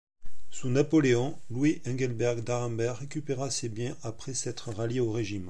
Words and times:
Sous 0.49 0.69
Napoléon, 0.69 1.37
Louis-Engelbert 1.51 2.37
d'Arenberg 2.41 2.97
récupéra 2.97 3.51
ses 3.51 3.69
biens 3.69 3.95
après 4.01 4.33
s'être 4.33 4.73
rallié 4.73 4.99
au 4.99 5.11
régime. 5.11 5.39